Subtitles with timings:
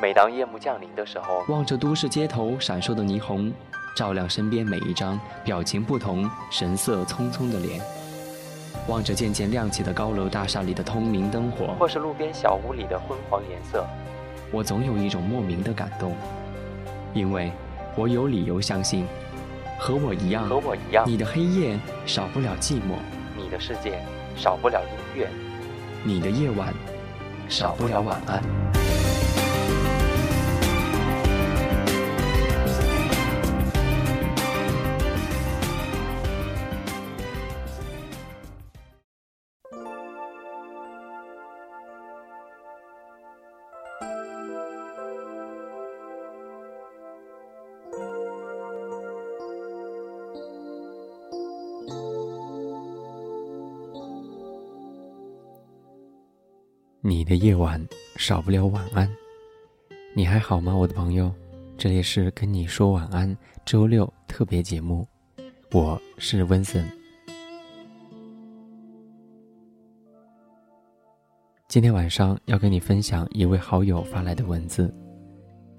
[0.00, 3.52] 每当夜幕降临的时候，望着都市街头闪烁的霓虹，
[3.96, 7.80] 照亮身边每一张表情不同、神色匆匆的脸；
[8.86, 13.84] 望着渐渐亮起的高楼大厦里的通明灯火，或是路边小屋里的昏黄颜色，
[14.52, 16.14] 我总有一种莫名的感动，
[17.12, 17.50] 因为
[17.96, 19.04] 我有理由相信，
[19.80, 21.76] 和我一样，和我一样，你的黑夜
[22.06, 22.94] 少不了寂寞，
[23.36, 24.00] 你的世界
[24.36, 25.28] 少不了音乐，
[26.04, 26.72] 你的夜晚
[27.48, 28.77] 少不了晚安。
[57.08, 57.82] 你的夜晚
[58.16, 59.10] 少不了晚安，
[60.12, 61.32] 你还好吗，我的朋友？
[61.78, 65.08] 这里是跟你说晚安周六特别节目，
[65.72, 66.86] 我是温森。
[71.66, 74.94] 今天晚上要跟你分享一位好友发来的文字，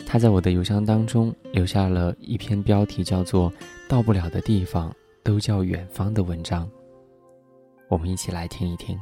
[0.08, 3.54] 他在我的邮箱当中留下了一篇标题叫做
[3.88, 4.92] “到不了的地方
[5.24, 6.68] 都叫远方”的文章，
[7.88, 9.00] 我们一起来听一听。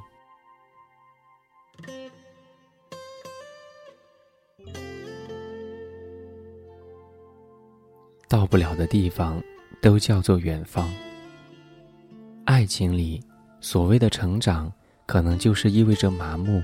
[8.38, 9.42] 到不了的地方，
[9.82, 10.88] 都叫做远方。
[12.46, 13.20] 爱情里，
[13.62, 14.72] 所谓的成长，
[15.08, 16.62] 可能就是意味着麻木，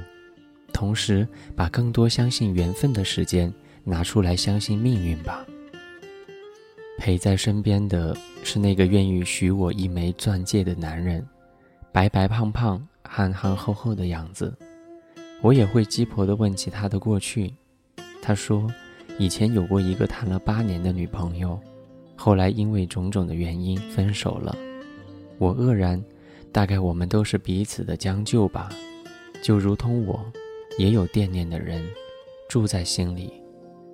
[0.71, 3.51] 同时把更多相信缘分的时间
[3.83, 5.43] 拿出来相信命运吧。
[6.99, 11.27] 陪在身边的是那个愿意许我一枚钻戒的男人，
[11.91, 14.55] 白白胖胖、憨憨厚厚的样子。
[15.41, 17.51] 我也会鸡婆的问起他的过去，
[18.21, 18.71] 他说。
[19.19, 21.59] 以前有过一个谈了八年的女朋友，
[22.15, 24.55] 后来因为种种的原因分手了。
[25.37, 26.03] 我愕然，
[26.51, 28.69] 大概我们都是彼此的将就吧。
[29.41, 30.23] 就如同我，
[30.77, 31.85] 也有惦念的人，
[32.49, 33.31] 住在心里，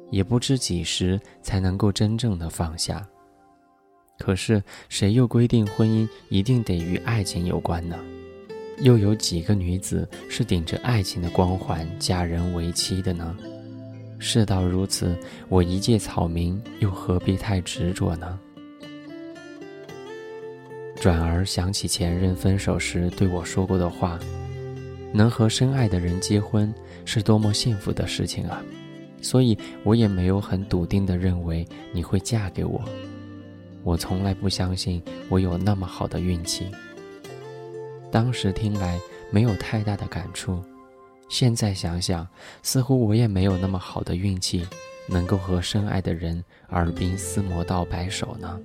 [0.10, 3.06] 也不知几时才能够真正的放下。
[4.18, 7.98] 可是谁又规定婚姻一定得与爱情有关呢？
[8.82, 13.36] 又有几个女子是顶着爱情的光环嫁人为妻的呢？
[14.20, 18.38] 事到如此，我一介草民，又何必太执着呢？
[21.00, 24.20] 转而想起前任分手时对我说过的话
[25.14, 26.74] ：“能和深爱的人结婚，
[27.06, 28.62] 是多么幸福的事情啊！”
[29.22, 32.84] 所以，我也没有很笃定地认为你会嫁给我。
[33.84, 36.68] 我从来不相信我有那么好的运气。
[38.12, 39.00] 当时听来
[39.32, 40.62] 没有太大的感触。
[41.30, 42.28] 现在想想，
[42.64, 44.68] 似乎我也没有那么好的运气，
[45.08, 48.60] 能够和深爱的人耳鬓厮磨到白首呢。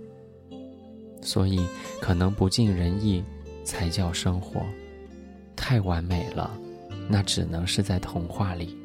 [1.22, 1.64] 所以，
[2.00, 3.22] 可能不尽人意
[3.64, 4.62] 才叫生活，
[5.54, 6.50] 太完美了，
[7.08, 8.76] 那只能是在童话里。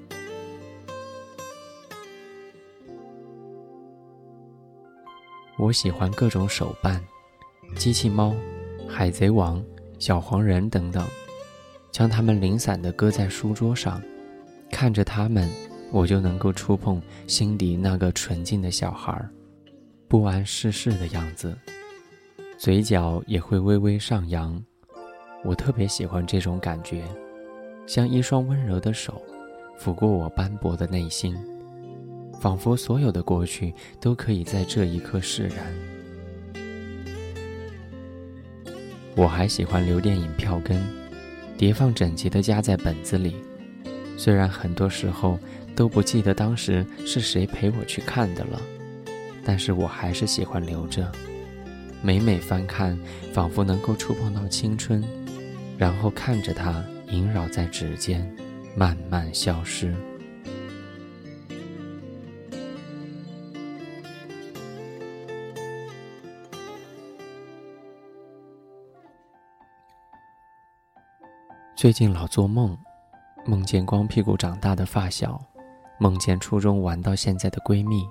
[5.57, 7.03] 我喜欢各种手办，
[7.75, 8.34] 机器猫、
[8.88, 9.61] 海贼王、
[10.00, 11.06] 小黄人等等。
[11.91, 14.01] 将它们零散地搁在书桌上，
[14.72, 15.50] 看着它们，
[15.91, 19.27] 我就能够触碰心底那个纯净的小孩，
[20.07, 21.57] 不谙世事的样子，
[22.57, 24.61] 嘴角也会微微上扬。
[25.44, 27.03] 我特别喜欢这种感觉，
[27.88, 29.22] 像一双温柔的手，
[29.79, 31.35] 抚过我斑驳的内心，
[32.39, 35.73] 仿佛所有的过去都可以在这一刻释然。
[39.16, 40.81] 我还喜欢留电影票根。
[41.59, 43.36] 叠放整齐的夹在本子里，
[44.16, 45.38] 虽然很多时候
[45.75, 48.62] 都不记得当时是谁陪我去看的了，
[49.44, 51.12] 但是我还是喜欢留着。
[52.02, 52.97] 每每翻看，
[53.34, 55.03] 仿佛能够触碰到青春，
[55.78, 58.26] 然后看着它萦绕在指尖，
[58.74, 59.94] 慢慢消失。
[71.79, 72.78] 最近老做梦，
[73.46, 75.41] 梦见光屁股长大的发小，
[75.97, 78.05] 梦见初中玩到现在的闺蜜，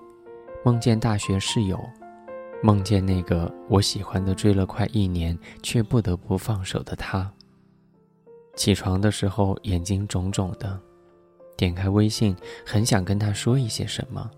[0.65, 1.79] 梦见大学室友，
[2.63, 7.31] 梦见那个我喜欢的追了快一年却不得不放手的他。
[8.57, 10.81] 起床的时候眼睛肿肿的，
[11.55, 12.35] 点开微信，
[12.65, 14.31] 很想跟他说一些什么，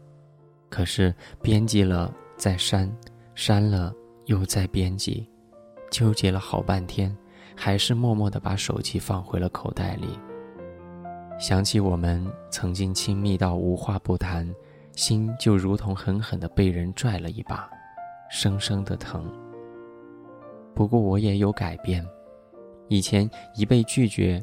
[0.68, 2.92] 可是编辑了再删，
[3.36, 3.94] 删了
[4.24, 5.24] 又再编辑，
[5.88, 7.16] 纠结了好半天。
[7.62, 10.18] 还是默默地把手机放回了口袋里。
[11.38, 14.50] 想起我们曾经亲密到无话不谈，
[14.96, 17.68] 心就如同狠狠地被人拽了一把，
[18.30, 19.30] 生生的疼。
[20.74, 22.02] 不过我也有改变，
[22.88, 24.42] 以前一被拒绝，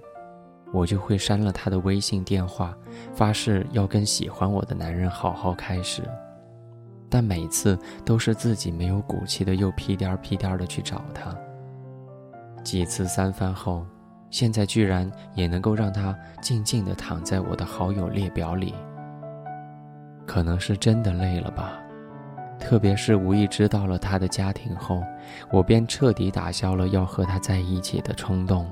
[0.71, 2.77] 我就会删了他的微信电话，
[3.15, 6.03] 发誓要跟喜欢我的男人好好开始。
[7.09, 7.75] 但每次
[8.05, 11.35] 都是自己没有骨气的，又屁颠儿屁颠儿的去找他。
[12.67, 13.85] 几次三番后，
[14.29, 18.75] 现在居然也能够让他静静的躺在我的好友列表里。
[20.25, 21.79] 可能是真的累了吧，
[22.59, 25.01] 特别是无意知道了他的家庭后，
[25.49, 28.69] 我便彻底打消了要和他在一起的冲动。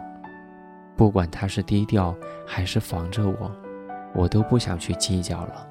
[0.97, 2.13] 不管他是低调
[2.45, 3.49] 还是防着我，
[4.13, 5.65] 我都不想去计较了。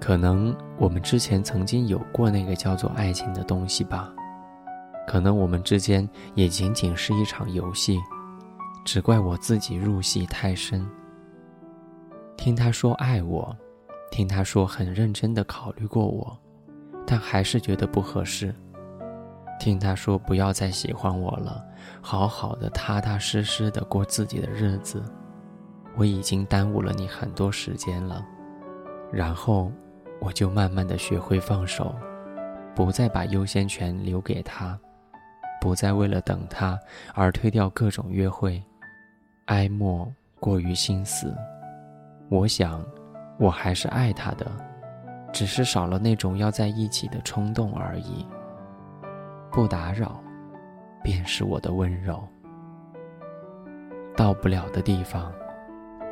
[0.00, 4.14] 可能我们之前曾经有过那个叫做爱情的东西吧，
[5.06, 7.98] 可能我们之间也仅仅是一场游戏，
[8.84, 10.86] 只怪我自己入戏太深。
[12.36, 13.56] 听他说爱我，
[14.10, 16.36] 听他说很认真的考虑过我，
[17.06, 18.54] 但还是觉得不合适。
[19.58, 21.64] 听他说不要再喜欢我了，
[22.00, 25.02] 好好的踏踏实实的过自己的日子，
[25.96, 28.24] 我已经耽误了你很多时间了。
[29.12, 29.72] 然后。
[30.18, 31.94] 我就慢慢的学会放手，
[32.74, 34.76] 不再把优先权留给他，
[35.66, 36.78] 不再为了等他
[37.12, 38.62] 而推掉各种约会，
[39.46, 40.08] 哀莫
[40.38, 41.34] 过于心死。
[42.28, 42.86] 我想，
[43.36, 44.46] 我还是爱他的，
[45.32, 48.24] 只是少了那种要在一起的冲动而已。
[49.50, 50.20] 不打扰，
[51.02, 52.22] 便是我的温柔。
[54.16, 55.32] 到不了的地方，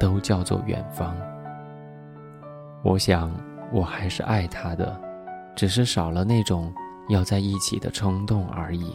[0.00, 1.16] 都叫做远方。
[2.82, 3.30] 我想。
[3.72, 5.00] 我还是爱他的，
[5.54, 6.72] 只是少了那种
[7.08, 8.92] 要在一起的冲动而已。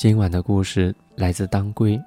[0.00, 2.02] 今晚的故事来自当归，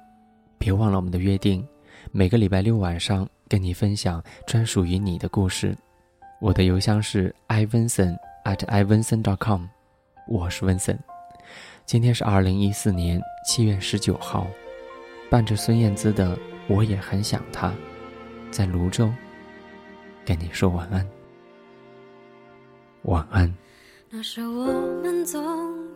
[0.58, 1.64] 别忘了我们的约定，
[2.10, 5.76] 每个礼拜六晚上跟你分享专属于你的故事。
[6.40, 9.66] 我的邮箱是 ivenson@ivenson.com，
[10.26, 10.98] 我是 Vincent。
[11.86, 14.48] 今天是二零一四年七月十九号，
[15.30, 16.36] 伴着孙燕姿的
[16.66, 17.68] 《我也很想他》。
[18.50, 19.08] 在泸州，
[20.24, 21.08] 跟你说晚安。
[23.02, 23.54] 晚安。
[24.10, 24.64] 那时我
[25.00, 25.40] 们总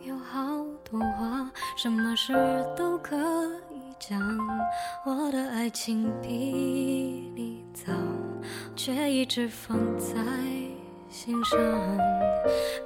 [0.07, 2.33] 有好多话，什么事
[2.77, 3.17] 都可
[3.71, 4.21] 以讲。
[5.05, 7.93] 我的爱情比你早，
[8.75, 10.15] 却一直放在
[11.11, 11.59] 心上。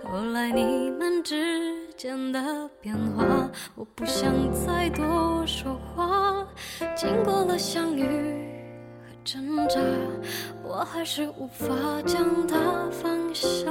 [0.05, 3.25] 后来你们之间的变化，
[3.75, 6.47] 我不想再多说话。
[6.97, 9.13] 经过了相遇和。
[9.25, 9.81] 挣扎，
[10.65, 11.69] 我还是无法
[12.05, 12.59] 将它
[12.91, 13.71] 放下。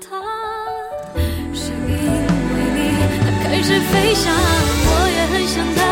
[0.00, 0.16] 他，
[1.54, 2.78] 是因为你，
[3.24, 5.87] 他开始飞翔，我也很想他。